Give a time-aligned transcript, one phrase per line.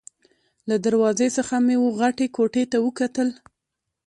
[0.69, 3.29] له دروازې څخه مې وه غټې کوټې ته وکتل.